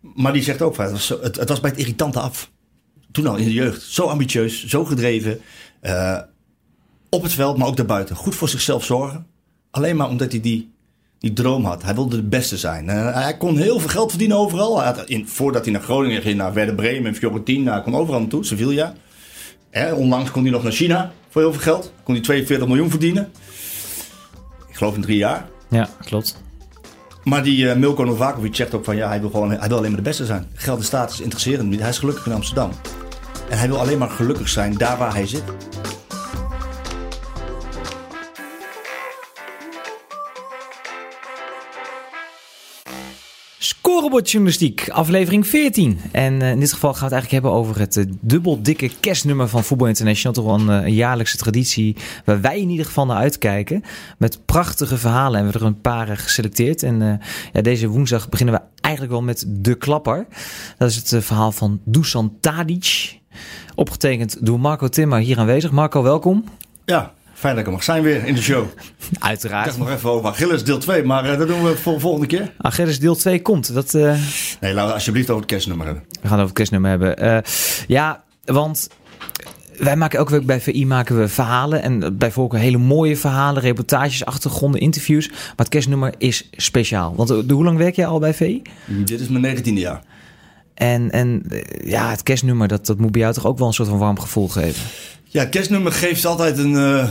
[0.00, 2.50] Maar die zegt ook van, het was, het, was bij het irritante af.
[3.12, 3.82] Toen al in de jeugd.
[3.82, 5.40] Zo ambitieus, zo gedreven.
[5.80, 6.18] eh,
[7.10, 8.16] op het veld, maar ook daarbuiten.
[8.16, 9.26] Goed voor zichzelf zorgen.
[9.70, 10.72] Alleen maar omdat hij die,
[11.18, 11.82] die droom had.
[11.82, 12.88] Hij wilde de beste zijn.
[12.88, 15.04] Hij kon heel veel geld verdienen overal.
[15.06, 17.72] In, voordat hij naar Groningen ging, naar Werder Bremen en Fiorentina.
[17.72, 18.94] Hij kon overal naartoe, Sevilla.
[19.70, 21.92] Hè, onlangs kon hij nog naar China voor heel veel geld.
[22.02, 23.32] Kon hij 42 miljoen verdienen.
[24.68, 25.48] Ik geloof in drie jaar.
[25.70, 26.42] Ja, klopt.
[27.30, 29.90] Maar die eh, Milko Novakovic zegt ook van ja, hij wil, gewoon, hij wil alleen
[29.90, 30.46] maar de beste zijn.
[30.54, 31.80] Geld en status interesseren hem niet.
[31.80, 32.70] Hij is gelukkig in Amsterdam.
[33.48, 35.42] En hij wil alleen maar gelukkig zijn daar waar hij zit.
[43.90, 46.00] Scorebordjournalistiek, aflevering 14.
[46.12, 48.90] En eh, in dit geval gaan we het eigenlijk hebben over het eh, dubbel dikke
[49.00, 50.32] kerstnummer van Voetbal International.
[50.32, 53.84] Toch wel een, eh, een jaarlijkse traditie waar wij in ieder geval naar uitkijken.
[54.18, 56.82] Met prachtige verhalen en we er een paar geselecteerd.
[56.82, 57.20] En
[57.52, 60.26] ja, deze woensdag beginnen we eigenlijk wel met de klapper.
[60.78, 63.18] Dat is het verhaal van Dusan Tadic.
[63.74, 65.70] Opgetekend door Marco Timmer hier aanwezig.
[65.70, 66.44] Marco, welkom.
[66.84, 68.64] Ja, fijn dat ik er mag zijn weer in de show.
[68.64, 69.64] Ik Uiteraard.
[69.64, 72.26] dacht nog even over Achilles deel 2, maar eh, dat doen we voor de volgende
[72.26, 72.52] keer.
[72.58, 73.74] Achilles deel 2 komt.
[73.74, 74.14] Dat, eh,
[74.60, 76.04] Nee, laten we alsjeblieft over het kerstnummer hebben.
[76.10, 77.16] We gaan het over het kerstnummer hebben.
[77.18, 77.38] Eh,
[77.86, 78.88] ja, want
[79.78, 81.82] wij maken elke week bij VI maken we verhalen.
[81.82, 85.28] En bij Volker hele mooie verhalen, reportages, achtergronden, interviews.
[85.28, 87.14] Maar het kerstnummer is speciaal.
[87.16, 88.62] Want hoe lang werk jij al bij VI?
[88.86, 90.02] Dit is mijn 19e jaar.
[90.74, 91.42] En, en
[91.84, 94.18] ja, het kerstnummer, dat, dat moet bij jou toch ook wel een soort van warm
[94.20, 94.82] gevoel geven.
[95.24, 97.08] Ja, het kerstnummer geeft altijd een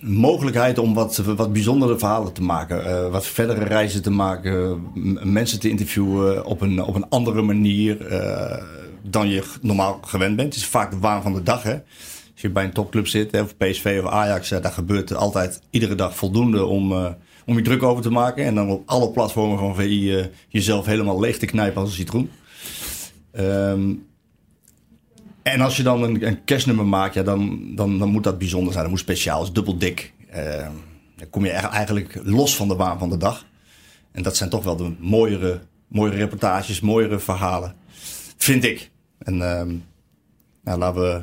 [0.00, 2.84] mogelijkheid om wat, wat bijzondere verhalen te maken.
[2.86, 4.82] eh, wat verdere reizen te maken.
[5.22, 8.64] mensen te interviewen op een, op een andere manier eh,
[9.02, 10.54] dan je normaal gewend bent.
[10.54, 11.62] Het is vaak de waan van de dag.
[11.62, 11.72] Hè?
[12.32, 15.94] Als je bij een topclub zit, hè, of PSV of Ajax, daar gebeurt altijd iedere
[15.94, 17.10] dag voldoende om, eh,
[17.46, 18.44] om je druk over te maken.
[18.44, 22.30] En dan op alle platformen van VI jezelf helemaal leeg te knijpen als een citroen.
[23.32, 23.94] Ehm,
[25.52, 28.72] en als je dan een, een kerstnummer maakt, ja, dan, dan, dan moet dat bijzonder
[28.72, 28.82] zijn.
[28.82, 30.12] Dat moet speciaal, dat is dubbel dik.
[30.30, 30.72] Ehm,
[31.16, 33.46] dan kom je eigenlijk los van de waan van de dag.
[34.12, 37.74] En dat zijn toch wel de mooiere, mooiere reportages, mooiere verhalen.
[38.36, 38.90] Vind ik.
[39.18, 39.74] En ehm,
[40.62, 41.22] nou, laten, we,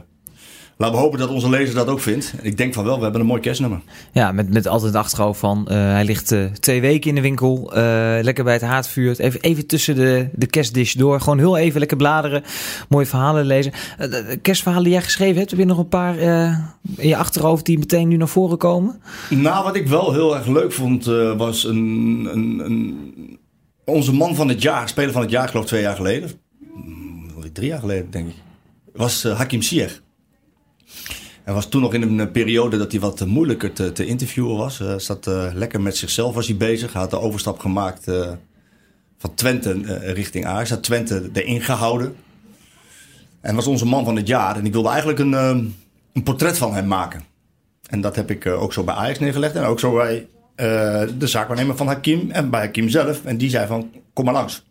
[0.77, 2.33] laten we hopen dat onze lezer dat ook vindt.
[2.41, 3.81] Ik denk van wel, we hebben een mooi kerstnummer.
[4.11, 7.21] Ja, met, met altijd het achterhoofd van eh, hij ligt eh, twee weken in de
[7.21, 7.73] winkel.
[7.73, 9.19] eh, lekker bij het haardvuur.
[9.19, 11.21] Even, even tussen de, de kerstdish door.
[11.21, 12.43] Gewoon heel even lekker bladeren.
[12.89, 13.71] Mooie verhalen lezen.
[13.97, 17.79] De- kerstverhalen die jij geschreven hebt, heb je nog een paar in je achterhoofd die
[17.79, 19.01] meteen nu naar voren komen?
[19.29, 21.05] Nou, wat ik wel heel erg leuk vond,
[21.37, 23.13] was een, een, een,
[23.85, 26.31] onze man van het jaar, speler van het jaar, geloof ik twee jaar geleden.
[26.75, 27.13] Mm,
[27.53, 28.35] Drie jaar geleden, denk ik.
[28.93, 30.01] Was Hakim Ziyech.
[31.43, 34.77] Hij was toen nog in een periode dat hij wat moeilijker te, te interviewen was.
[34.77, 36.93] Hij zat eh, lekker met zichzelf was hij bezig.
[36.93, 38.31] Hij had de overstap gemaakt eh,
[39.17, 40.69] van Twente eh, richting Ajax.
[40.69, 42.15] Had Twente erin gehouden.
[43.41, 44.55] En was onze man van het jaar.
[44.55, 45.57] En ik wilde eigenlijk een, eh,
[46.13, 47.23] een portret van hem maken.
[47.89, 49.55] En dat heb ik ook zo bij Ajax neergelegd.
[49.55, 52.31] En ook zo bij eh, de zaakwaarnemer van Hakim.
[52.31, 53.25] En bij Hakim zelf.
[53.25, 54.63] En die zei van, kom maar langs.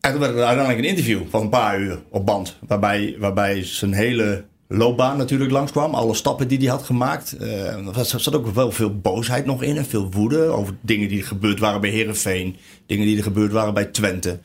[0.00, 2.56] En toen werd er uiteindelijk een interview van een paar uur op band.
[2.66, 5.94] Waarbij, waarbij zijn hele loopbaan natuurlijk langskwam.
[5.94, 7.36] Alle stappen die hij had gemaakt.
[7.36, 9.76] Eh, er zat ook wel veel boosheid nog in.
[9.76, 12.56] En veel woede over dingen die er gebeurd waren bij Herenveen.
[12.86, 14.38] Dingen die er gebeurd waren bij Twente.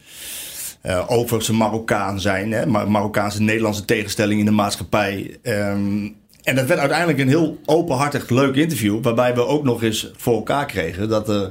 [0.81, 2.51] Eh, over zijn Marokkaan zijn.
[2.51, 2.65] Hè?
[2.65, 5.37] Mar- Marokkaanse Nederlandse tegenstelling in de maatschappij.
[5.41, 6.07] Ehm,
[6.43, 9.03] en dat werd uiteindelijk een heel openhartig leuk interview.
[9.03, 11.41] Waarbij we ook nog eens voor elkaar kregen dat, eh,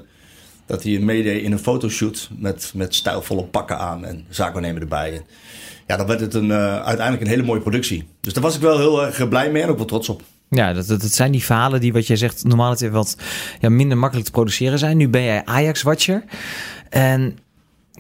[0.67, 2.31] dat hij meedeed in een fotoshoot.
[2.39, 5.13] Met, met stijlvolle pakken aan en zaakwaarnemer erbij.
[5.13, 5.23] En
[5.87, 8.09] ja, dan werd het een, eh, uiteindelijk een hele mooie productie.
[8.21, 10.23] Dus daar was ik wel heel erg blij mee en ook wel trots op.
[10.49, 13.17] Ja, dat, dat, zijn die verhalen die, wat jij zegt, normaal het wat
[13.61, 14.97] ja, minder makkelijk te produceren zijn.
[14.97, 16.25] Nu ben jij Ajax-watcher.
[16.89, 17.39] En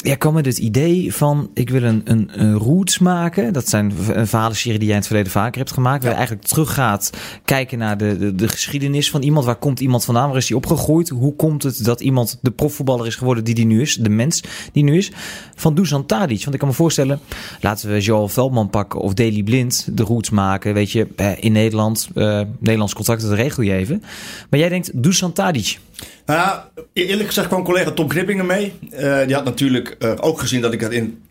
[0.02, 3.52] jij kwam met het idee van, ik wil een, een, een roots maken.
[3.52, 3.92] Dat zijn
[4.26, 6.02] verhalenserie die jij in het verleden vaker hebt gemaakt.
[6.02, 7.10] Waar je eigenlijk teruggaat
[7.44, 9.44] kijken naar de, de, de geschiedenis van iemand.
[9.44, 10.28] Waar komt iemand vandaan?
[10.28, 11.08] Waar is hij opgegroeid?
[11.08, 13.94] Hoe komt het dat iemand de profvoetballer is geworden die die nu is?
[13.94, 14.42] De mens
[14.72, 15.12] die nu is.
[15.54, 16.40] Van Dusan Tadic.
[16.40, 17.20] Want ik kan me voorstellen,
[17.60, 20.74] laten we Joel Veldman pakken of Daily Blind de roots maken.
[20.74, 24.02] Weet je, eh, in Nederland, eh, Nederlands contract, dat regel je even.
[24.50, 25.78] Maar jij denkt, Dusan Tadic.
[26.26, 28.72] Nou ja, eerlijk gezegd kwam collega Tom Knippingen mee.
[28.90, 31.22] Eh, die had natuurlijk eh, ook gezien dat ik dat in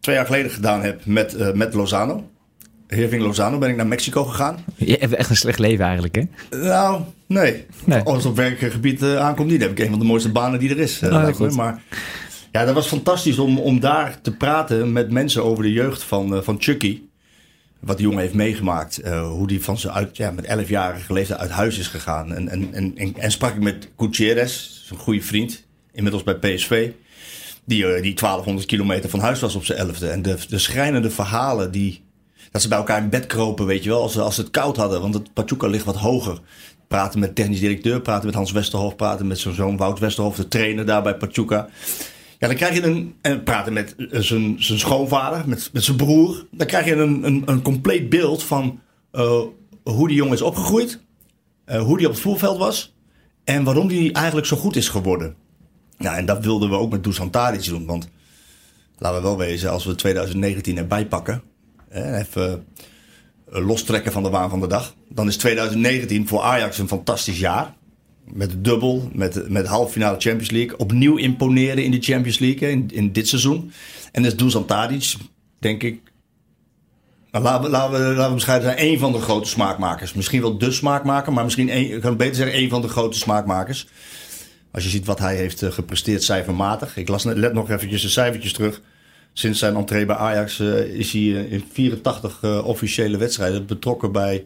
[0.00, 2.28] twee jaar geleden gedaan heb met, eh, met Lozano.
[2.86, 4.56] Herving Lozano ben ik naar Mexico gegaan.
[4.74, 6.22] Je hebt echt een slecht leven eigenlijk, hè?
[6.58, 7.66] Nou, nee.
[7.84, 8.00] Nee.
[8.00, 9.60] Als het op werkgebied aankomt niet.
[9.60, 11.00] Dan heb ik een van de mooiste banen die er is.
[11.02, 11.32] Oh, me.
[11.32, 11.56] goed.
[11.56, 11.82] Maar
[12.52, 16.44] ja, dat was fantastisch om, om daar te praten met mensen over de jeugd van,
[16.44, 17.00] van Chucky.
[17.80, 18.98] Wat die jongen heeft meegemaakt.
[18.98, 22.32] eh, hoe die van zijn uit, ja, met 11-jarige leeftijd uit huis is gegaan.
[22.34, 25.64] En, en, en, en, sprak ik met Gutierrez, een goede vriend.
[25.92, 26.90] Inmiddels bij PSV.
[27.64, 30.08] Die, eh, die 1200 kilometer van huis was op zijn elfde.
[30.08, 32.04] En de, de schrijnende verhalen die...
[32.50, 34.50] Dat ze bij elkaar in bed kropen, weet je wel, als, ze- als ze het
[34.50, 35.00] koud hadden.
[35.00, 36.38] Want het Pachuca ligt wat hoger.
[36.88, 40.48] Praten met technisch directeur, praten met Hans Westerhof, praten met zijn zoon Wout Westerhof, de
[40.48, 41.68] trainer daar bij Pachuca.
[42.38, 43.14] Ja, dan krijg je een.
[43.20, 46.46] En praten met eh, zijn, schoonvader, met, met zijn broer.
[46.50, 48.80] Dan krijg je een, een, een compleet beeld van
[49.10, 49.40] eh,
[49.82, 51.00] hoe die jongen is opgegroeid.
[51.64, 52.94] eh, hoe die op het voetbalveld was.
[53.44, 55.34] En waarom die eigenlijk zo goed is geworden.
[55.98, 57.86] Ja, en dat wilden we ook met Dusan Tadic doen.
[57.86, 58.08] Want
[58.98, 61.42] laten we wel wezen, als we 2019 erbij pakken.
[61.88, 62.64] eh, even
[63.48, 64.94] lostrekken van de waan van de dag.
[65.08, 67.74] Dan is 2019 voor Ajax een fantastisch jaar.
[68.32, 70.78] Met de dubbel, met, met halve finale Champions League.
[70.78, 73.72] Opnieuw imponeren in de Champions League in, in dit seizoen.
[74.12, 75.14] En dat is Dusan Tadic,
[75.58, 76.00] denk ik.
[77.30, 80.12] Nou, laten, we, laten, we, bescheiden zijn, één van de grote smaakmakers.
[80.12, 83.18] Misschien wel de smaakmaker, maar misschien één, ik kan beter zeggen één van de grote
[83.18, 83.88] smaakmakers.
[84.70, 86.96] Als je ziet wat hij heeft eh, gepresteerd cijfermatig.
[86.96, 88.80] Ik las net, let nog eventjes de cijfertjes terug.
[89.32, 94.12] Sinds zijn entree bij Ajax eh, is hij eh, in 84 eh, officiële wedstrijden betrokken
[94.12, 94.44] bij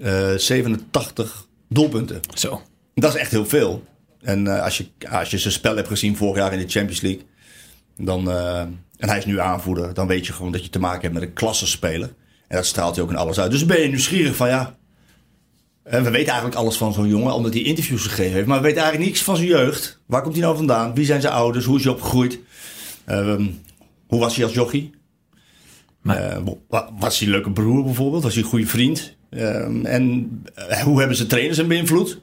[0.00, 2.20] eh, 87 doelpunten.
[2.34, 2.62] Zo.
[3.00, 3.84] Dat is echt heel veel.
[4.22, 7.00] En eh, als, je, als je zijn spel hebt gezien vorig jaar in de Champions
[7.00, 7.22] League.
[7.98, 9.94] Dan, eh, en hij is nu aanvoerder.
[9.94, 12.14] Dan weet je gewoon dat je te maken hebt met een klassenspeler.
[12.48, 13.50] En dat straalt hij ook in alles uit.
[13.50, 14.76] Dus ben je nieuwsgierig van ja.
[15.82, 17.32] En we weten eigenlijk alles van zo'n jongen.
[17.34, 18.46] Omdat hij interviews gegeven heeft.
[18.46, 20.00] Maar we weten eigenlijk niets van zijn jeugd.
[20.06, 20.94] Waar komt hij nou vandaan?
[20.94, 21.64] Wie zijn zijn ouders?
[21.64, 22.38] Hoe is hij opgegroeid?
[23.04, 23.46] Ehm,
[24.06, 24.90] hoe was hij als jochie?
[26.02, 28.22] Maar- Eh, wa- was hij een leuke broer bijvoorbeeld?
[28.22, 29.14] Was hij een goede vriend?
[29.30, 30.30] Ehm, en
[30.84, 32.20] hoe hebben ze trainers hem beïnvloed?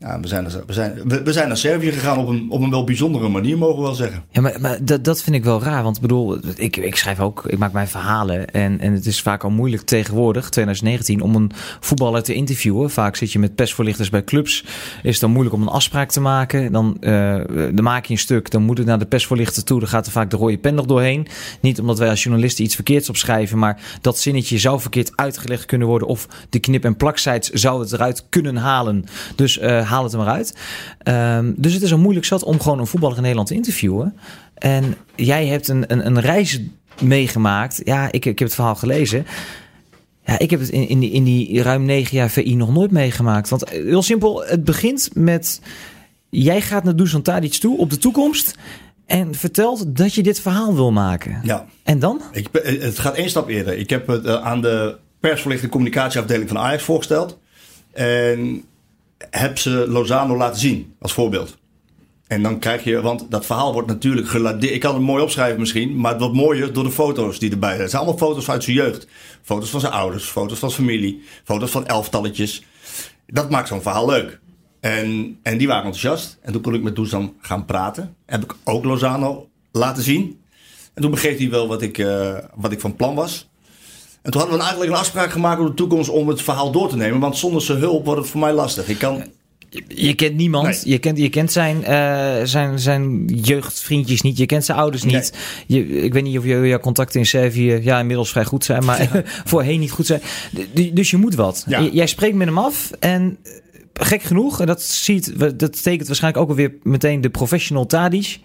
[0.00, 3.58] Ja, we zijn, naar, we, zijn, Servië gegaan op een, op een wel bijzondere manier,
[3.58, 4.24] mogen we wel zeggen.
[4.30, 5.82] Ja, maar, maar dat, dat vind ik wel raar.
[5.82, 8.50] Want ik bedoel, ik, ik schrijf ook, ik maak mijn verhalen.
[8.50, 11.50] En, en het is vaak al moeilijk tegenwoordig, 2019, om een
[11.80, 12.90] voetballer te interviewen.
[12.90, 14.64] Vaak zit je met persvoorlichters bij clubs.
[15.02, 16.72] Is het dan moeilijk om een afspraak te maken.
[16.72, 19.80] Dan, eh, dan maak je een stuk, dan moet het naar de persvoorlichter toe.
[19.80, 21.26] Dan gaat er vaak de rode pen nog doorheen.
[21.60, 23.58] Niet omdat wij als journalisten iets verkeerds opschrijven.
[23.58, 26.08] Maar dat zinnetje zou verkeerd uitgelegd kunnen worden.
[26.08, 29.04] Of de knip- en plaksites zou het eruit kunnen halen.
[29.36, 30.56] Dus eh, haal het er maar uit.
[30.98, 34.16] Ehm, dus het is al moeilijk zat om gewoon een voetballer in Nederland te interviewen.
[34.54, 36.60] En jij hebt een, een, een reis
[37.00, 37.80] meegemaakt.
[37.84, 39.26] Ja, ik, ik heb het verhaal gelezen.
[40.24, 42.90] Ja, ik heb het in, in, die, in die ruim negen jaar VI nog nooit
[42.90, 43.48] meegemaakt.
[43.48, 45.60] Want eh, heel simpel, het begint met...
[46.30, 48.54] Jij gaat naar Dusan Tadic toe op de toekomst...
[49.06, 51.40] en vertelt dat je dit verhaal wil maken.
[51.42, 52.20] Ja, En dan?
[52.32, 53.78] ik, ben- het gaat één stap eerder.
[53.78, 57.38] Ik heb het eh, aan de persverlichte communicatieafdeling van Ajax voorgesteld.
[57.92, 58.64] En
[59.30, 61.58] heb ze Lozano laten zien, als voorbeeld.
[62.26, 64.74] En dan krijg je, want dat verhaal wordt natuurlijk geladeerd.
[64.74, 67.68] Ik kan het mooi opschrijven misschien, maar het wordt mooier door de foto's die erbij
[67.68, 67.80] zijn.
[67.80, 69.06] Het zijn allemaal foto's uit zijn jeugd.
[69.42, 72.62] Foto's van zijn ouders, foto's van familie, foto's van elftalletjes.
[73.26, 74.40] Dat maakt zo'n verhaal leuk.
[74.80, 76.38] En, en die waren enthousiast.
[76.42, 78.16] En toen kon ik met Dusan gaan praten.
[78.26, 80.40] Heb ik ook Lozano laten zien.
[80.94, 83.49] En toen begreep hij wel wat ik, eh, wat ik van plan was.
[84.22, 86.88] En toen hadden we eigenlijk een afspraak gemaakt op de toekomst om het verhaal door
[86.88, 87.20] te nemen.
[87.20, 88.88] Want zonder zijn hulp wordt het voor mij lastig.
[88.88, 89.24] Ik kan,
[89.88, 90.66] Je kent niemand.
[90.66, 90.80] Nee.
[90.84, 94.38] Je kent, je kent zijn, eh, zijn, zijn jeugdvriendjes niet.
[94.38, 95.32] Je kent zijn ouders niet.
[95.66, 98.84] Je, ik weet niet of je- jouw contacten in Servië ja, inmiddels vrij goed zijn.
[98.84, 100.20] Maar voorheen niet goed zijn.
[100.92, 101.64] Dus je moet wat.
[101.66, 101.82] Ja.
[101.92, 102.90] Jij spreekt met hem af.
[102.98, 103.52] En eh,
[103.92, 104.60] gek genoeg.
[104.60, 108.38] En dat, ziet, dat tekent waarschijnlijk ook alweer meteen de professional Tadic.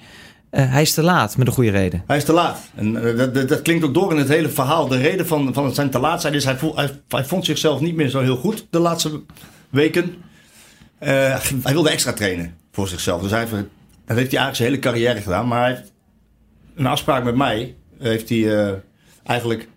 [0.49, 2.03] Eh, hij is te laat met een goede reden.
[2.07, 2.59] Hij is te laat.
[2.75, 4.87] En eh, dat, dat, klinkt ook door in het hele verhaal.
[4.87, 6.57] De reden van, van zijn te laat zijn is hij,
[7.07, 9.21] hij, vond zichzelf niet meer zo heel goed de laatste
[9.69, 10.15] weken.
[10.97, 13.21] Eh, hij wilde extra trainen voor zichzelf.
[13.21, 15.47] Dus hij heeft, dat heeft hij eigenlijk zijn hele carrière gedaan.
[15.47, 15.91] Maar hij heeft
[16.75, 18.75] een afspraak met mij heeft hij
[19.23, 19.67] eigenlijk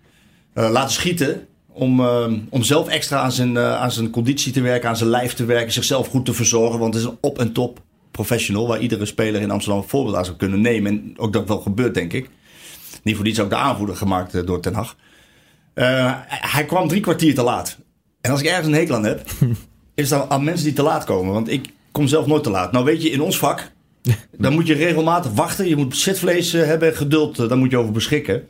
[0.53, 1.47] laten schieten.
[1.67, 2.01] Om,
[2.49, 5.71] om zelf extra aan zijn, aan zijn conditie te werken, aan zijn lijf te werken,
[5.71, 6.79] zichzelf goed te verzorgen.
[6.79, 10.15] Want het is een op- en top professional waar iedere speler in Amsterdam een voorbeeld
[10.15, 10.91] aan zou kunnen nemen.
[10.91, 12.29] En ook dat wel gebeurt, denk ik.
[13.03, 14.95] Niet voor niets ook de aanvoerder gemaakt eh, door Ten Hag.
[15.73, 17.77] Eh, hij kwam drie kwartier te laat.
[18.21, 19.29] En als ik ergens een hekel aan heb,
[19.95, 21.33] is dat aan mensen die te laat komen.
[21.33, 22.71] Want ik kom zelf nooit te laat.
[22.71, 23.71] Nou weet je, in ons vak,
[24.37, 25.67] dan moet je regelmatig wachten.
[25.67, 28.47] Je moet zitvlees eh, hebben, geduld, daar moet je over beschikken.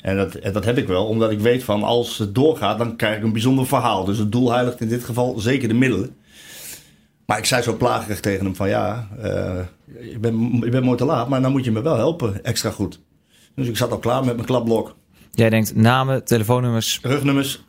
[0.00, 2.96] En dat, en dat heb ik wel, omdat ik weet van als het doorgaat, dan
[2.96, 4.04] krijg ik een bijzonder verhaal.
[4.04, 6.16] Dus het doel heiligt in dit geval zeker de middelen.
[7.32, 9.58] Maar ik zei zo plagerig tegen hem van ja, eh
[10.10, 12.70] ik, ben, ik ben mooi te laat, maar dan moet je me wel helpen, extra
[12.70, 13.00] goed.
[13.54, 14.96] Dus ik zat al klaar met mijn klapblok.
[15.30, 16.98] Jij denkt namen, telefoonnummers.
[17.02, 17.64] Rugnummers,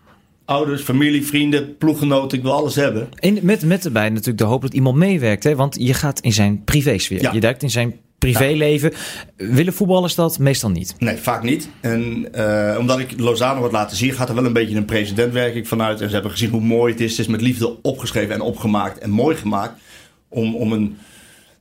[0.46, 3.10] ouders, familie, vrienden, ploeggenoten, ik wil alles hebben.
[3.15, 5.43] En met, met erbij natuurlijk de hoop dat iemand meewerkt.
[5.43, 5.55] Hè?
[5.55, 7.22] Want je gaat in zijn privésfeer.
[7.22, 7.32] Ja.
[7.32, 8.94] Je duikt in zijn privéleven.
[9.36, 10.39] Willen voetballers dat?
[10.39, 10.96] Meestal niet.
[10.98, 11.70] Nee, vaak niet.
[11.80, 15.34] En eh, omdat ik Lozano wat laten zien, gaat er wel een beetje een president,
[15.34, 16.01] werk ik vanuit.
[16.01, 17.12] En ze hebben gezien hoe mooi het is.
[17.12, 19.82] Het is met liefde opgeschreven en opgemaakt en mooi gemaakt.
[20.30, 20.98] Om, om, een,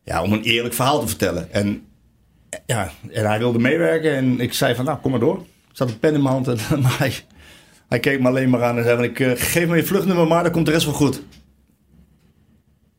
[0.04, 1.52] ja, om een eerlijk verhaal te vertellen.
[1.52, 1.82] En
[2.66, 5.36] ja, en hij wilde meewerken en ik zei van, nou, kom maar door.
[5.36, 6.58] Er zat een pen in mijn hand en
[6.98, 7.12] hij,
[7.88, 10.26] hij keek me alleen maar aan en zei van, ik uh, geef me je vluchtnummer
[10.26, 11.22] maar, dan komt de rest wel goed.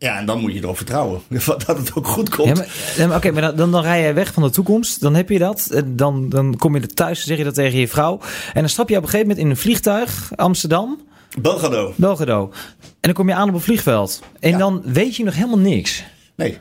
[0.04, 2.64] Ja, en dan moet je erop vertrouwen dat het ook goed komt.
[2.96, 5.02] Ja, maar, Oké, maar dan, dan rij je weg van de toekomst.
[5.02, 5.82] Dan heb je dat.
[5.86, 8.20] Dan, dan kom je er thuis, zeg je dat tegen je vrouw.
[8.54, 11.02] En dan stap je op een gegeven moment in een vliegtuig, Amsterdam.
[11.42, 11.94] Belgrado.
[11.96, 12.52] Belgrado.
[12.82, 14.22] En dan kom je aan op een vliegveld.
[14.40, 14.58] En ja.
[14.58, 16.04] dan weet je nog helemaal niks.
[16.36, 16.58] Nee.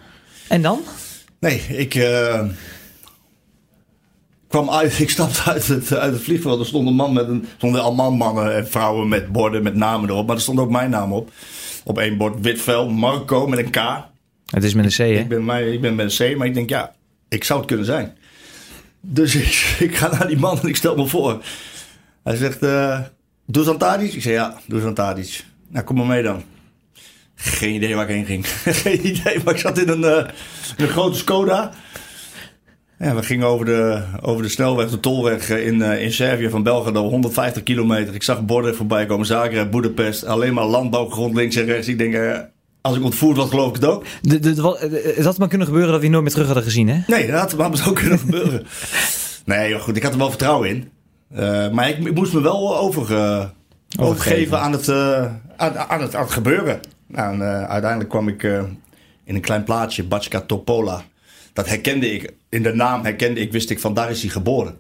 [0.49, 0.81] En dan?
[1.39, 2.41] Nee, ik uh,
[4.49, 6.61] kwam uit, ik stapte uit het, uit het vliegveld.
[6.61, 10.11] Er stond een man met een, stonden allemaal mannen en vrouwen met borden met namen
[10.11, 10.27] erop.
[10.27, 11.31] Maar er stond ook mijn naam op.
[11.85, 13.77] Op één bord wit vel, Marco met een K.
[14.51, 15.05] Het is met een C, hè?
[15.05, 16.95] Ik ben, ik ben met een C, maar ik denk, ja,
[17.29, 18.17] ik zou het kunnen zijn.
[19.01, 21.45] Dus ik, ik ga naar die man en ik stel me voor.
[22.23, 23.01] Hij zegt, uh,
[23.47, 24.13] Dusan Tadic?
[24.13, 25.45] Ik zeg, ja, Dusan Tadic.
[25.69, 26.43] Nou, kom maar mee dan.
[27.35, 28.47] Geen idee waar ik heen ging.
[28.83, 30.27] Geen idee, maar ik zat in een, uh,
[30.77, 31.73] een grote Skoda.
[33.03, 36.63] Ja, we gingen over de, over de snelweg, de tolweg in, uh, in Servië van
[36.63, 38.15] Belgrado, 150 kilometer.
[38.15, 40.25] Ik zag borden voorbij komen, Zagreb, Budapest.
[40.25, 41.89] Alleen maar landbouwgrond links en rechts.
[41.89, 42.39] Ik denk, uh,
[42.81, 44.05] als ik ontvoerd was, geloof ik het ook.
[44.21, 46.65] De, de, de, het had maar kunnen gebeuren dat we je nooit meer terug hadden
[46.65, 47.01] gezien, hè?
[47.07, 48.67] Nee, dat had maar zo kunnen gebeuren.
[49.45, 50.91] nee, goed, ik had er wel vertrouwen in.
[51.35, 53.51] Uh, maar ik, ik, moest me wel over,
[53.99, 54.89] overgeven aan het,
[55.57, 56.81] aan, aan, het, aan het gebeuren.
[57.07, 58.43] Nou, en, uiteindelijk kwam ik
[59.25, 61.03] in een klein plaatsje, Batska Topola.
[61.53, 62.33] Dat herkende ik.
[62.49, 64.77] In de naam herkende ik, wist ik van daar is hij geboren.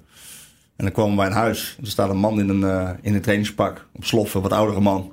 [0.76, 1.76] En dan kwamen wij in huis.
[1.80, 3.86] Er staat een man in een, uh, in een trainingspak.
[3.92, 5.12] Op sloffen, wat oudere man.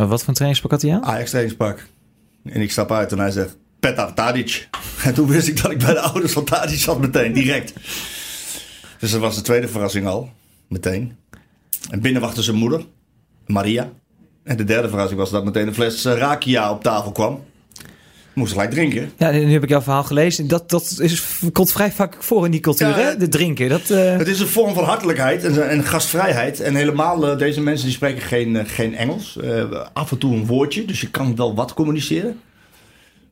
[0.00, 1.04] Oh, wat voor een trainingspak had hij aan?
[1.04, 1.86] Ajax trainingspak.
[2.44, 4.68] En ik stap uit en hij zegt, Petar Tadic.
[5.04, 7.72] En toen wist ik dat ik bij de ouders van Tadic zat meteen, direct.
[8.98, 10.30] Dus dat was de tweede verrassing al.
[10.68, 11.16] Meteen.
[11.90, 12.84] En binnen wachtte zijn moeder,
[13.46, 13.90] Maria.
[14.42, 17.44] En de derde verrassing was dat meteen een fles rakia op tafel kwam
[18.38, 19.12] moest gelijk drinken.
[19.16, 20.48] Ja, nu heb ik jouw verhaal gelezen.
[20.48, 23.16] Dat, dat is, komt vrij vaak voor in die cultuur, hè?
[23.16, 23.68] De drinken.
[23.68, 24.16] Dat, uh...
[24.16, 26.60] Het is een vorm van hartelijkheid en, en gastvrijheid.
[26.60, 29.38] En helemaal, uh, deze mensen die spreken geen, uh, geen Engels.
[29.92, 32.40] af en toe een woordje, dus je kan wel wat communiceren.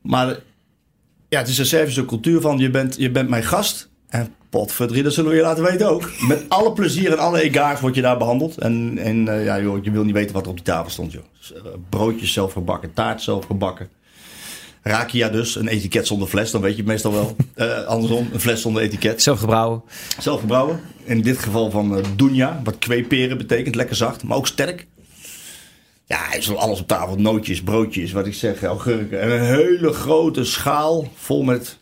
[0.01, 0.27] Maar
[1.29, 3.89] ja, het is een Servische cultuur van je bent, je bent mijn gast.
[4.09, 6.09] En potverdrie, dat zullen we je laten weten ook.
[6.27, 8.57] Met alle plezier en alle egaars word je daar behandeld.
[8.57, 11.23] En, en ja, joh, je wil niet weten wat er op die tafel stond, joh.
[11.89, 13.89] Broodjes zelf gebakken, taart zelf gebakken.
[14.87, 17.35] Rakia dus, een etiket zonder fles, dan weet je het meestal wel.
[17.55, 19.21] Uh, andersom, een fles zonder etiket.
[19.21, 19.81] Zelfgebrouwen.
[20.19, 20.79] Zelfgebrouwen.
[21.03, 23.75] In dit geval van uh, Dunja, wat kweeperen betekent.
[23.75, 24.87] Lekker zacht, maar ook sterk.
[26.05, 27.15] Ja, is alles op tafel.
[27.15, 29.21] Nootjes, broodjes, wat ik zeg, augurken.
[29.21, 31.77] En een hele grote schaal vol met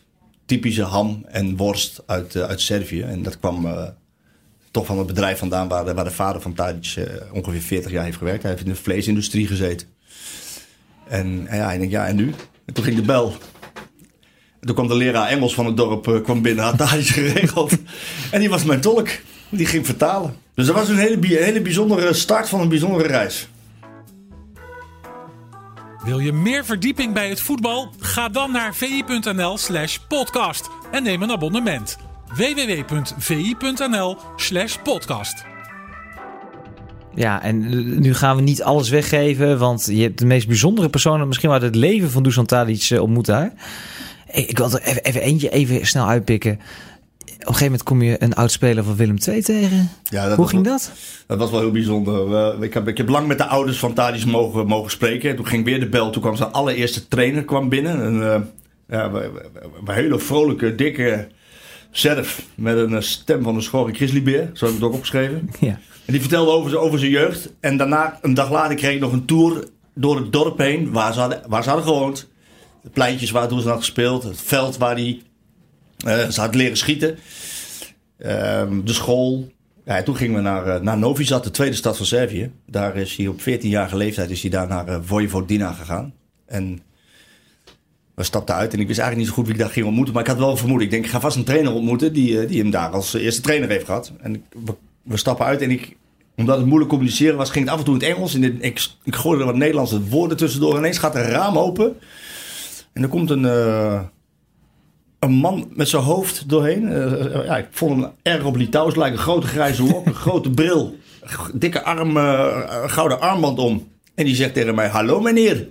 [0.46, 3.02] typische ham en worst uit, uh, uit Servië.
[3.02, 3.94] En dat kwam
[4.70, 6.96] toch van het bedrijf vandaan waar de, waar de vader van Tadic
[7.32, 8.42] ongeveer 40 jaar heeft gewerkt.
[8.42, 9.88] Hij heeft in de vleesindustrie gezeten.
[11.08, 12.32] En, en ja, ik denk, ja, en nu?
[12.66, 13.36] En toen ging de bel.
[14.60, 17.10] En toen kwam de leraar Engels van het dorp uh, kwam binnen, had daar iets
[17.10, 17.72] geregeld.
[18.30, 19.08] en die was mijn tolk.
[19.48, 20.36] Die ging vertalen.
[20.54, 23.48] Dus dat was een hele, hele bijzondere start van een bijzondere reis.
[26.04, 27.92] Wil je meer verdieping bij het voetbal?
[27.98, 31.96] Ga dan naar vi.nl slash podcast en neem een abonnement.
[32.34, 35.55] www.vi.nl slash podcast.
[37.16, 37.68] Ja, en
[38.00, 41.62] nu gaan we niet alles weggeven, want je hebt de meest bijzondere personen misschien uit
[41.62, 43.52] het leven van Dusan Tadic uh, ontmoet daar.
[44.32, 46.52] Ik wil er even, even eentje even snel uitpikken.
[46.52, 49.90] Op een gegeven moment kom je een oudspeler van Willem II tegen.
[50.02, 50.92] Ja, Hoe ging wel, dat?
[51.26, 52.28] Dat was wel heel bijzonder.
[52.56, 55.36] Uh, ik, heb, ik heb lang met de ouders van Tadic mogen, mogen spreken.
[55.36, 56.10] Toen ging weer de bel.
[56.10, 58.06] Toen kwam zijn allereerste trainer kwam binnen.
[58.06, 58.46] Een uh,
[58.88, 59.10] ja,
[59.86, 61.28] een hele vrolijke, dikke
[61.98, 64.50] zerf met een stem van een schorre grizzlybeer.
[64.52, 65.50] Zo heb ik het ook opgeschreven.
[65.60, 65.78] Ja.
[66.04, 67.52] En die vertelde over, over zijn jeugd.
[67.60, 71.12] En daarna, een dag later, kreeg ik nog een tour door het dorp heen waar
[71.12, 72.28] ze hadden, waar ze hadden gewoond.
[72.82, 74.22] De pleintjes waar toen ze had gespeeld.
[74.22, 75.22] Het veld waar die,
[76.06, 77.18] uh, ze had leren schieten.
[78.18, 79.52] Uh, de school.
[79.84, 82.52] Ja, toen gingen we naar, uh, naar Novi Sad, de tweede stad van Servië.
[82.66, 86.14] Daar is hij op 14-jarige leeftijd is hij daar naar Vojvodina gegaan.
[86.46, 86.80] En
[88.16, 90.14] we stapten uit en ik wist eigenlijk niet zo goed wie ik daar ging ontmoeten.
[90.14, 90.86] Maar ik had wel een vermoeden.
[90.86, 93.68] Ik denk, ik ga vast een trainer ontmoeten die, die hem daar als eerste trainer
[93.68, 94.12] heeft gehad.
[94.20, 94.74] En we
[95.06, 95.96] we stappen uit en ik,
[96.36, 98.34] omdat het moeilijk communiceren was, ging het af en toe in het Engels.
[98.34, 100.72] En ik, ik gooide er wat Nederlandse woorden tussendoor.
[100.72, 101.96] En ineens gaat een raam open.
[102.92, 104.02] En er komt een, uh,
[105.18, 106.82] een man met zijn hoofd doorheen.
[106.82, 108.96] Uh, ja, ik vond hem erg op Litouws.
[108.96, 110.96] Lijkt een grote grijze lok, een grote bril.
[111.54, 112.16] Dikke arm,
[112.88, 113.88] gouden armband om.
[114.14, 115.68] En die zegt tegen mij, hallo meneer.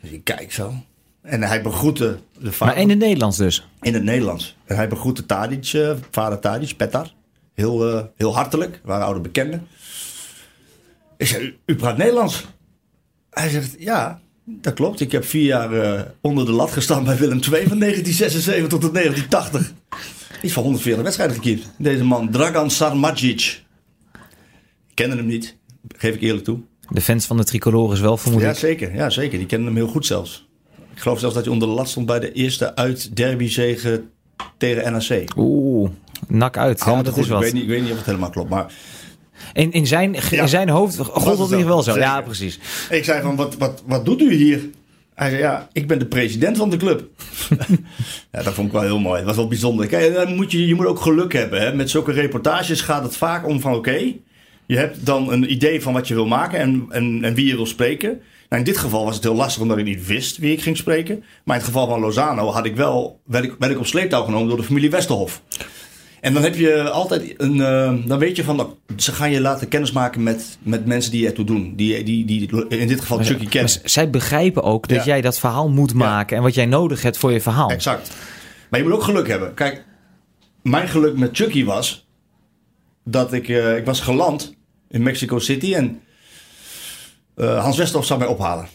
[0.00, 0.74] Dus ik kijk zo.
[1.22, 2.74] En hij begroette de vader.
[2.74, 3.68] Maar in het Nederlands dus?
[3.80, 4.56] In het Nederlands.
[4.64, 7.12] En hij begroette Tadic, vader Tadic, Petar.
[7.54, 9.66] Heel, uh, heel hartelijk, we waren oude bekenden.
[11.16, 12.46] Ik zei, u, praat Nederlands?
[13.30, 14.20] Hij zegt, ja.
[14.44, 15.00] Dat klopt.
[15.00, 18.84] Ik heb vier jaar eh, onder de lat gestaan bij Willem II van 1976 tot
[18.84, 19.72] en 1980.
[20.42, 21.70] Iets van 140 wedstrijden gekiept.
[21.78, 23.62] Deze man, Dragan Sarmajic.
[24.88, 25.56] Ik kende hem niet,
[25.96, 26.60] geef ik eerlijk toe.
[26.88, 28.94] De fans van de tricolores wel, vermoed Ja, zeker.
[28.94, 29.38] Ja, zeker.
[29.38, 30.48] Die kennen hem heel goed zelfs.
[30.94, 34.02] Ik geloof zelfs dat hij onder de lat stond bij de eerste uit derbyzege
[34.56, 35.28] tegen NAC.
[35.36, 35.90] Oeh,
[36.28, 36.82] nak uit.
[36.86, 37.22] Ja, dat goed.
[37.22, 37.38] is wat.
[37.38, 38.50] Ik weet, niet, ik weet niet of het helemaal klopt.
[38.50, 38.72] Maar
[39.52, 40.42] In, in, zijn, Ja.
[40.42, 41.92] in zijn hoofd gold dat het in ieder geval zo.
[41.92, 42.08] Zeker.
[42.08, 42.58] Ja, precies.
[42.90, 44.60] ik zei van, wat, wat, wat doet u hier?
[45.14, 47.04] Hij zei, ja, ik ben de president van de club.
[48.32, 49.16] ja, dat vond ik wel heel mooi.
[49.18, 49.86] Dat was wel bijzonder.
[49.86, 51.60] Kijk, dan moet je, je moet ook geluk hebben.
[51.60, 51.74] Hè?
[51.74, 54.12] Met zulke reportages gaat het vaak om van, oké,
[54.66, 57.54] je hebt dan een idee van wat je wil maken en, en, en wie je
[57.56, 58.20] wil spreken.
[58.52, 60.76] Nou, in dit geval was het heel lastig omdat ik niet wist wie ik ging
[60.76, 61.18] spreken.
[61.44, 64.24] Maar in het geval van Lozano had ik wel, werd, ik, werd ik op sleeptouw
[64.24, 65.42] genomen door de familie Westerhof.
[66.20, 67.60] En dan heb je altijd een.
[67.60, 68.76] eh, dan weet je van.
[68.96, 71.72] Ze gaan je laten kennismaken met, met mensen die ertoe doen.
[71.76, 73.72] Die, die, die in dit geval Chucky kennen.
[73.84, 75.04] zij begrijpen ook dat Ja.
[75.04, 77.70] jij dat verhaal moet maken en wat jij nodig hebt voor je verhaal.
[77.70, 78.10] Exact.
[78.70, 79.54] Maar je moet ook geluk hebben.
[79.54, 79.84] Kijk,
[80.62, 82.06] mijn geluk met Chucky was.
[83.04, 83.48] Dat ik.
[83.48, 84.54] eh, ik was geland
[84.88, 85.74] in Mexico City.
[85.74, 86.00] En.
[87.34, 88.66] Eh, Hans Westerhof zou mij ophalen.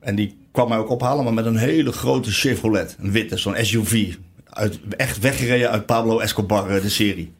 [0.00, 2.96] En die kwam mij ook ophalen, maar met een hele grote Chevrolet.
[3.00, 4.14] Een witte, zo'n SUV.
[4.50, 7.32] Uit, echt weggereden uit Pablo Escobar, eh, de serie.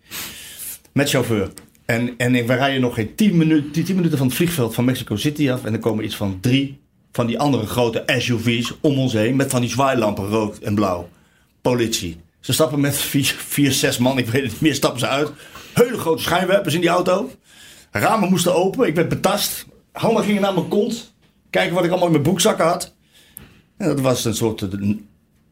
[0.92, 1.50] Met chauffeur.
[1.84, 5.16] En, en we rijden nog geen 10 minuten, 10 minuten van het vliegveld van Mexico
[5.16, 5.64] City af.
[5.64, 6.80] En er komen iets van drie
[7.12, 9.36] van die andere grote SUV's om ons heen.
[9.36, 11.08] Met van die zwaailampen, rood en blauw.
[11.62, 12.20] Politie.
[12.40, 15.30] Ze stappen met vier, vier, zes man, ik weet het niet meer, stappen ze uit.
[15.74, 17.30] Hele grote schijnwerpers in die auto.
[17.90, 19.66] Ramen moesten open, ik werd betast.
[19.96, 21.14] Handen gingen naar mijn kont.
[21.50, 22.94] Kijken wat ik allemaal in mijn broekzakken had.
[23.76, 24.68] En dat was een soort eh,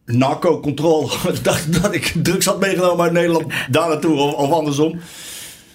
[0.06, 1.06] narco-controle.
[1.32, 4.98] Ik dacht dat ik drugs had meegenomen uit Nederland daar naartoe of, of andersom.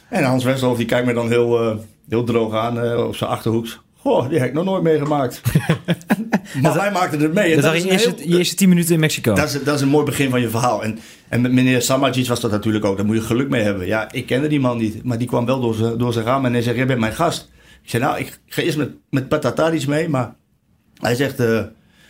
[0.10, 1.76] En Hans Westerhof die kijkt me dan heel, eh,
[2.10, 3.80] heel droog aan eh, op zijn achterhoeks.
[3.98, 5.42] Goh, die heb ik nog nooit meegemaakt.
[6.62, 7.50] maar wij maakten het mee.
[7.54, 9.34] En Dat dat waren is je eerste, heel- je eerste tien minuten in Mexico.
[9.34, 10.84] dat is, dat is een mooi begin van je verhaal.
[10.84, 11.00] En,
[11.30, 12.98] en met meneer Samajic was dat natuurlijk ook.
[12.98, 13.88] Daar moet je geluk mee hebben.
[13.88, 15.04] Ja, ik kende die man niet.
[15.04, 17.14] Maar die kwam wel door zijn, door zijn raam en hij zegt, jij bent mijn
[17.14, 17.50] gast.
[17.90, 20.10] Ik zei, nou, ik ga eerst met, met Patatadis mee.
[20.10, 20.36] Maar
[20.94, 21.64] hij zegt, eh,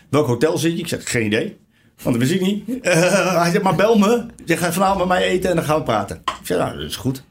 [0.09, 0.79] welk hotel zit je?
[0.79, 1.57] Ik zeg, geen idee.
[2.01, 2.81] Want dat wist ik niet.
[2.81, 4.25] Eh, hij zegt, maar bel me.
[4.37, 6.15] Ik zeg, ga vanavond met mij eten en dan gaan we praten.
[6.15, 7.23] Ik zei, nou, dat is goed.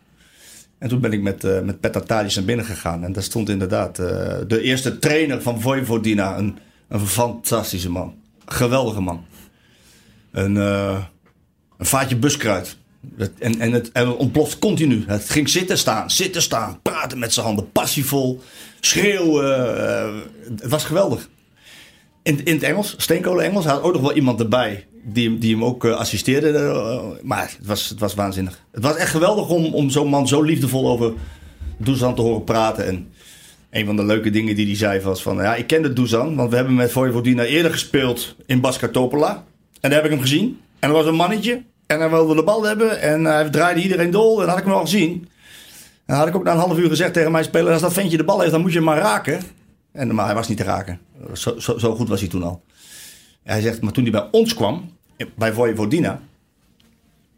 [0.79, 3.05] En toen ben ik met, eh met naar binnen gegaan.
[3.05, 6.39] En daar stond inderdaad de eerste trainer van Vojvodina.
[6.39, 6.59] Een,
[6.89, 8.15] een fantastische man.
[8.47, 9.25] Geweldige man.
[10.33, 11.07] Een, een
[11.79, 12.77] vaatje buskruid.
[13.39, 15.05] En, en, het, en het ontploft continu.
[15.07, 18.41] Het ging zitten staan, zitten staan, praten met zijn handen, passievol,
[18.81, 19.79] schreeuwen.
[19.89, 21.29] eh, het was geweldig.
[22.23, 25.65] In, in het Engels, steenkolen Engels, had ook nog wel iemand erbij die, die hem
[25.65, 26.51] ook eh, assisteerde.
[26.53, 28.65] eh, maar het was, het was waanzinnig.
[28.73, 31.13] Het was echt geweldig om, om zo'n man zo liefdevol over
[31.77, 32.87] Dusan te horen praten.
[32.87, 33.09] En
[33.71, 35.37] een van de leuke dingen die hij zei was van...
[35.37, 39.45] Ja, ik kende Dusan, want we hebben met Vojvodina eerder gespeeld in Baska Topola.
[39.81, 40.61] En daar heb ik hem gezien.
[40.79, 41.63] En er was een mannetje.
[41.89, 43.01] En hij wilde de bal hebben.
[43.01, 44.33] En hij draaide iedereen dol.
[44.33, 45.29] En dat had ik hem al gezien.
[46.07, 47.73] En had ik ook na een half uur gezegd tegen mijn speler...
[47.73, 49.41] Als dat ventje de bal heeft, dan moet je hem maar raken.
[49.93, 51.01] En, maar hij was niet te raken.
[51.33, 52.63] Zo, zo, zo goed was hij toen al.
[53.43, 54.91] Hij zegt, maar toen hij bij ons kwam,
[55.37, 56.21] bij Vojvodina...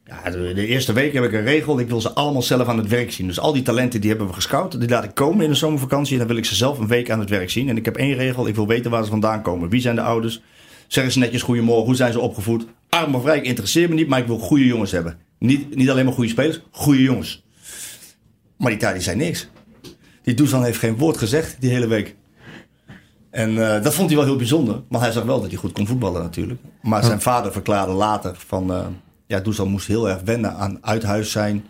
[0.05, 1.79] Ja, de, de eerste week heb ik een regel.
[1.79, 3.27] Ik wil ze allemaal zelf aan het werk zien.
[3.27, 4.81] Dus al die talenten die hebben we gescout.
[4.81, 6.13] Die laat ik komen in de zomervakantie.
[6.13, 7.69] En dan wil ik ze zelf een week aan het werk zien.
[7.69, 8.47] En ik heb één regel.
[8.47, 9.69] Ik wil weten waar ze vandaan komen.
[9.69, 10.43] Wie zijn de ouders?
[10.87, 11.85] Zeggen ze netjes goedemorgen.
[11.85, 12.67] Hoe zijn ze opgevoed?
[12.91, 14.09] Arm of rijk interesseert me niet.
[14.09, 15.19] Maar ik wil goede jongens hebben.
[15.39, 16.61] Niet, niet alleen maar goede spelers.
[16.71, 17.45] Goede jongens.
[18.59, 19.49] Maar die die zei niks.
[20.23, 22.17] Die Dusan heeft geen woord gezegd die hele week.
[23.31, 24.83] En eh, dat vond hij wel heel bijzonder.
[24.89, 26.61] Maar hij zag wel dat hij goed kon voetballen natuurlijk.
[26.83, 28.73] Maar zijn vader verklaarde later van...
[28.73, 28.87] eh
[29.27, 31.67] ja, Dusan moest heel erg wennen aan uit huis zijn.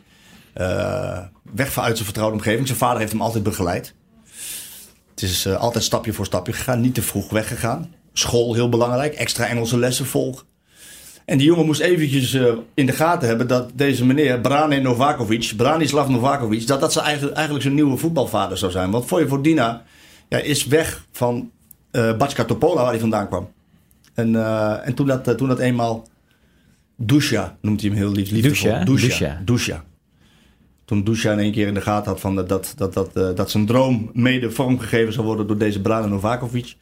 [0.52, 1.18] eh,
[1.54, 2.66] weg vanuit zijn vertrouwde omgeving.
[2.66, 3.94] Zijn vader heeft hem altijd begeleid.
[5.10, 6.80] Het is eh, altijd stapje voor stapje gegaan.
[6.80, 7.94] Niet te vroeg weggegaan.
[8.12, 9.14] School heel belangrijk.
[9.14, 10.46] Extra Engelse lessen volgen.
[11.30, 15.52] En die jongen moest eventjes eh, in de gaten hebben dat deze meneer Brane Novakovic,
[15.56, 18.90] Branislav Novakovic, dat dat zijn eigenlijk, eigenlijk zijn nieuwe voetbalvader zou zijn.
[18.90, 19.82] Want Vojvodina
[20.28, 21.50] ja, is weg van
[21.90, 23.48] eh Batska Topola, waar hij vandaan kwam.
[24.14, 26.08] En, eh, en toen, dat, toen dat eenmaal
[26.96, 28.30] Dusha noemt hij hem heel lief.
[28.30, 28.70] liefdevol.
[28.70, 29.08] Dusha, Dusha.
[29.08, 29.42] Dusha.
[29.44, 29.84] Dusha.
[30.84, 33.50] Toen Dusha in één keer in de gaten had van dat, dat, dat, dat, dat
[33.50, 36.76] zijn droom mede vormgegeven zou worden door deze Brane Novakovic,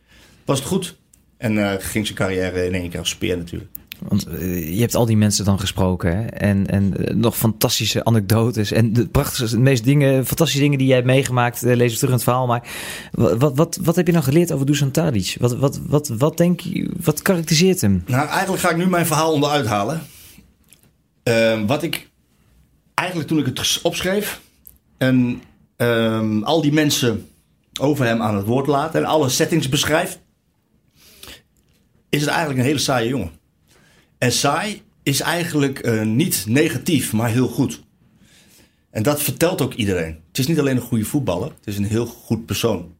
[0.44, 0.96] was het goed.
[1.36, 3.70] En ging zijn carrière in één keer als speer natuurlijk.
[4.08, 8.72] Want eh, je hebt al die mensen dan gesproken en, en eh, nog fantastische anekdotes
[8.72, 12.08] en de prachtigste, de meest dingen, fantastische dingen die jij hebt meegemaakt, eh, lees terug
[12.08, 12.46] in het verhaal.
[12.46, 12.68] Maar
[13.12, 15.36] wa- wat, wat, wat heb je nou geleerd over Dusan Tadic?
[15.40, 18.02] Wat, wat, wat, wat denk je, wat karakteriseert hem?
[18.06, 20.00] Nou, eigenlijk ga ik nu mijn verhaal onderuit halen.
[21.22, 22.10] Ehm, wat ik
[22.94, 24.40] eigenlijk toen ik het opschreef
[24.98, 25.42] en
[25.76, 27.28] ehm, al die mensen
[27.80, 30.18] over hem aan het woord laat en alle settings beschrijf,
[32.08, 33.30] is het eigenlijk een hele saaie jongen.
[34.18, 37.82] En saai is eigenlijk uh, niet negatief, maar heel goed.
[38.90, 40.18] En dat vertelt ook iedereen.
[40.28, 42.96] Het is niet alleen een goede voetballer, het is een heel goed persoon.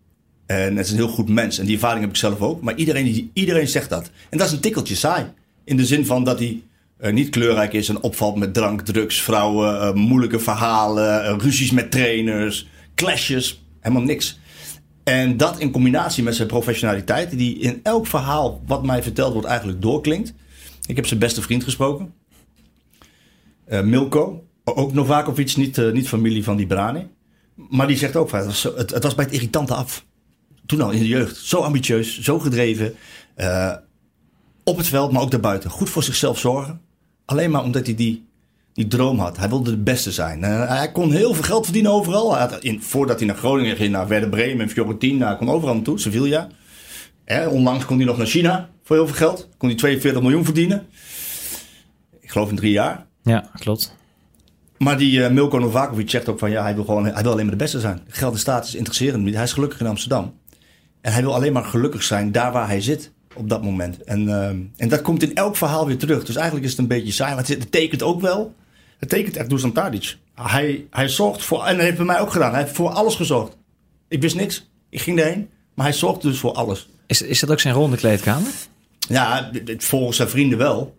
[0.47, 1.59] En het is een heel goed mens.
[1.59, 2.63] En die ervaring heb ik zelf ook.
[2.63, 4.11] Maar iedereen, iedereen zegt dat.
[4.29, 5.27] En dat is een tikkeltje saai.
[5.65, 6.63] In de zin van dat hij
[7.01, 11.91] uh, niet kleurrijk is en opvalt met drank, drugs, vrouwen, uh, moeilijke verhalen, ruzies met
[11.91, 14.39] trainers, clashes, helemaal niks.
[15.05, 19.49] En dat in combinatie met zijn professionaliteit, die in elk verhaal wat mij verteld wordt
[19.49, 20.35] eigenlijk doorklinkt.
[20.89, 22.15] Ik heb zijn beste vriend gesproken,
[23.83, 27.09] Milko, ook Novakovic, niet, niet familie van die Brani.
[27.55, 30.05] Maar die zegt ook, het was, het, was bij het irritante af.
[30.67, 31.37] Toen al in de jeugd.
[31.37, 32.95] Zo ambitieus, zo gedreven.
[34.65, 35.71] op het veld, maar ook daarbuiten.
[35.71, 36.81] Goed voor zichzelf zorgen.
[37.25, 38.29] Alleen maar omdat hij die,
[38.73, 39.37] die droom had.
[39.37, 40.43] Hij wilde de beste zijn.
[40.43, 42.59] Uh, hij kon heel veel geld verdienen overal.
[42.61, 45.99] In, voordat hij naar Groningen ging, naar Werder Bremen en Fiorentina, hij kon overal naartoe,
[45.99, 46.49] Sevilla.
[47.25, 49.49] Eh, onlangs kon hij nog naar China voor heel veel geld.
[49.57, 50.87] Kon hij 42 miljoen verdienen.
[52.21, 53.07] Ik geloof in drie jaar.
[53.23, 53.95] Ja, klopt.
[54.79, 57.45] Maar die uh, Milko Novakovic zegt ook van ja, hij wil, gewoon, hij wil alleen
[57.45, 58.01] maar de beste zijn.
[58.09, 59.35] Geld en status interesseren hem niet.
[59.35, 60.35] Hij is gelukkig in Amsterdam.
[61.01, 64.05] En hij wil alleen maar gelukkig zijn daar waar hij zit op dat moment.
[64.05, 66.25] En, uh, en dat komt in elk verhaal weer terug.
[66.25, 67.35] Dus eigenlijk is het een beetje saai.
[67.35, 68.55] Maar het, tekent ook wel.
[68.99, 70.17] Het tekent echt Dusan Tadic.
[70.35, 72.53] Hij, hij zorgt voor, en dat heeft bij mij ook gedaan.
[72.53, 73.57] Hij heeft voor alles gezorgd.
[74.09, 74.71] Ik wist niks.
[74.89, 75.49] Ik ging erheen.
[75.75, 76.89] Maar hij zorgt dus voor alles.
[77.07, 78.53] Is, is dat ook zijn ronde kleedkamer?
[79.09, 80.97] Ja, volgens zijn vrienden wel.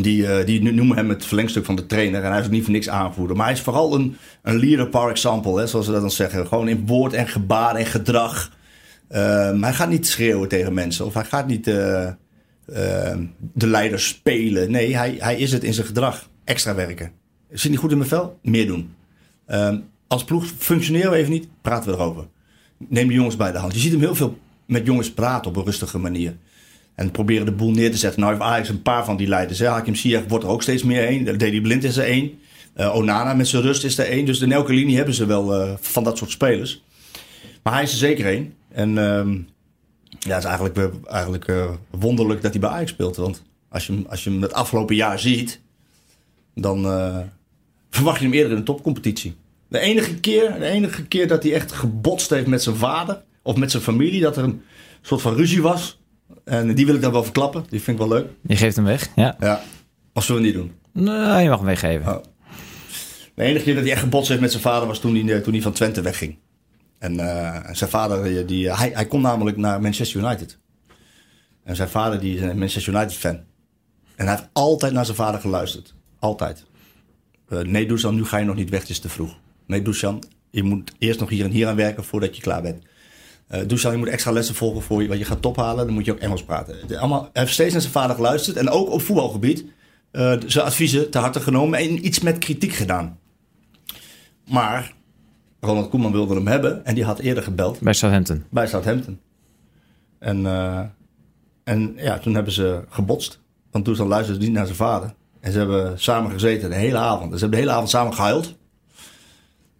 [0.00, 2.22] Die, uh, die noemen hem het verlengstuk van de trainer.
[2.22, 3.36] En hij is ook niet voor niks aanvoerder.
[3.36, 6.46] Maar hij is vooral een, een leader par example, hè, zoals ze dat dan zeggen.
[6.46, 8.52] Gewoon in woord en gebaar en gedrag.
[9.10, 14.00] Uh, hij gaat niet schreeuwen tegen mensen of hij gaat niet uh, uh, de leider
[14.00, 14.70] spelen.
[14.70, 16.28] Nee, hij, hij is het in zijn gedrag.
[16.44, 17.12] Extra werken.
[17.50, 18.38] Zit niet goed in mijn vel?
[18.42, 18.94] Meer doen.
[19.46, 22.26] Ehm, als ploeg functioneren we even niet, praten we erover.
[22.88, 23.74] Neem de jongens bij de hand.
[23.74, 26.36] Je ziet hem heel veel met jongens praten op een rustige manier.
[26.96, 28.20] En proberen de boel neer te zetten.
[28.20, 29.58] Nou heeft Ajax een paar van die leiders.
[29.58, 29.66] Hè.
[29.66, 31.38] Hakim Ziyech wordt er ook steeds meer één.
[31.38, 32.38] Deli Blind is er één.
[32.76, 34.24] Onana met zijn rust is er één.
[34.24, 36.82] Dus in elke linie hebben ze wel van dat soort spelers.
[37.62, 38.54] Maar hij is er zeker één.
[38.68, 39.48] En um,
[40.18, 43.16] ja, het is eigenlijk, eigenlijk uh, wonderlijk dat hij bij Ajax speelt.
[43.16, 45.60] Want als je, als je hem het afgelopen jaar ziet,
[46.54, 46.82] dan
[47.90, 49.34] verwacht je hem eerder in de topcompetitie.
[49.68, 53.56] De enige, keer, de enige keer dat hij echt gebotst heeft met zijn vader of
[53.56, 54.62] met zijn familie, dat er een
[55.02, 55.98] soort van ruzie was.
[56.46, 57.64] En die wil ik dan wel verklappen.
[57.68, 58.30] Die vind ik wel leuk.
[58.46, 59.36] Je geeft hem weg, ja.
[59.40, 59.62] Ja,
[60.12, 60.72] of zullen we niet doen?
[60.92, 62.16] Nee, je mag hem weggeven.
[62.16, 62.22] Oh.
[63.34, 65.52] De enige keer dat hij echt gebotst heeft met zijn vader was toen hij, toen
[65.52, 66.38] hij van Twente wegging.
[66.98, 70.58] En uh, zijn vader, die, hij, hij komt namelijk naar Manchester United.
[71.64, 73.40] En zijn vader die is een Manchester United fan.
[74.16, 75.94] En hij heeft altijd naar zijn vader geluisterd.
[76.18, 76.64] Altijd.
[77.48, 79.38] Uh, nee, Dusan, nu ga je nog niet weg, het is te vroeg.
[79.66, 82.84] Nee, Dusan, je moet eerst nog hier en hier aan werken voordat je klaar bent.
[83.50, 85.84] Uh, Dusan, je moet extra lessen volgen voor je, wat je gaat tophalen.
[85.84, 86.98] Dan moet je ook Engels praten.
[86.98, 88.56] Allemaal, hij heeft steeds naar zijn vader geluisterd.
[88.56, 89.64] En ook op voetbalgebied
[90.12, 91.78] uh, zijn adviezen te harte genomen.
[91.78, 93.18] En iets met kritiek gedaan.
[94.48, 94.94] Maar
[95.60, 97.80] Ronald Koeman wilde hem hebben en die had eerder gebeld.
[97.80, 98.44] Bij Southampton.
[98.50, 99.20] Bij Southampton.
[100.18, 100.80] En, uh,
[101.64, 103.40] en ja, toen hebben ze gebotst.
[103.70, 105.14] Want toen luisterde hij niet naar zijn vader.
[105.40, 107.30] En ze hebben samen gezeten de hele avond.
[107.30, 108.56] Dus ze hebben de hele avond samen gehuild.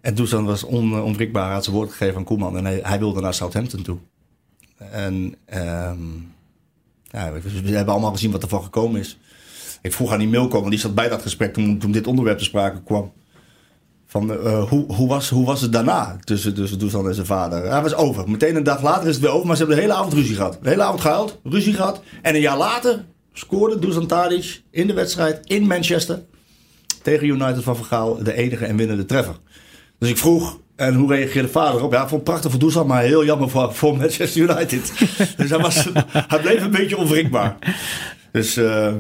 [0.07, 2.57] En toen was on, onwrikbaar, hij had zijn woord gegeven aan Koeman.
[2.57, 3.99] En hij, wilde naar Southampton toe.
[4.91, 5.15] En
[5.55, 6.33] um,
[7.05, 9.19] ja, we hebben allemaal gezien wat ervan gekomen is.
[9.83, 12.45] Ik vroeg aan die Milko, want die zat bij dat gesprek toen, dit onderwerp te
[12.45, 13.13] sprake kwam.
[14.07, 17.71] Van, uh, hoe, hoe, was, hoe was het daarna tussen, tussen Dusan en zijn vader?
[17.71, 18.31] Hij was over.
[18.31, 20.37] Meteen een dag later is het weer over, maar ze hebben de hele avond ruzie
[20.37, 20.59] gehad.
[20.63, 22.03] De hele avond gehuild, ruzie gehad.
[22.23, 26.23] En een jaar later scoorde Dusan Tadic in de wedstrijd in Manchester
[27.03, 29.37] tegen United van Vergaal de enige en winnende treffer.
[29.99, 31.93] Dus ik vroeg, en hoe reageerde vader op?
[31.93, 34.93] Ja, ik vond het prachtig voor Dusan, maar heel jammer voor, voor Manchester United.
[35.37, 35.89] dus hij, was,
[36.29, 37.57] hij bleef een beetje onwrikbaar.
[38.33, 38.93] Dus uh,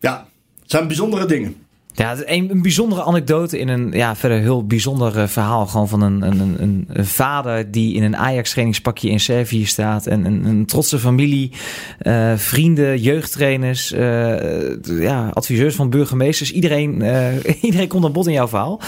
[0.00, 0.26] ja,
[0.60, 1.56] het zijn bijzondere dingen.
[2.00, 5.66] Ja, een, een bijzondere anekdote in een ja, verder heel bijzonder uh, verhaal.
[5.66, 10.06] Gewoon van een, een, een, een, vader die in een Ajax-trainingspakje in Servië staat.
[10.06, 11.52] En een, een trotse familie,
[12.02, 16.52] uh, vrienden, jeugdtrainers, uh, ja, adviseurs van burgemeesters.
[16.52, 16.92] Iedereen,
[17.60, 18.80] iedereen komt aan bod in jouw verhaal.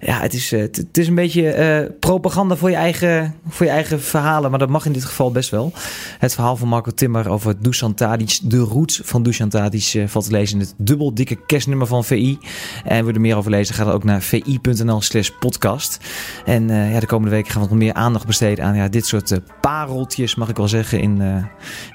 [0.00, 4.50] Ja, het is, het, is een beetje propaganda voor je, eigen, voor je eigen verhalen.
[4.50, 5.72] Maar dat mag in dit geval best wel.
[6.18, 8.38] Het verhaal van Marco Timmer over Dusan Tadic.
[8.42, 12.38] De roots van Dusan Tadic valt te lezen in het dubbel dikke kerstnummer van VI.
[12.84, 15.98] En wil je er meer over lezen, ga dan ook naar vi.nl slash podcast.
[16.44, 19.06] En uh, ja, de komende weken gaan we wat meer aandacht besteden aan ja, dit
[19.06, 21.44] soort uh, pareltjes, mag ik wel zeggen, in, uh,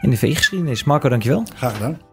[0.02, 0.84] in de VI-geschiedenis.
[0.84, 1.46] Marco, dankjewel.
[1.56, 2.11] Graag gedaan.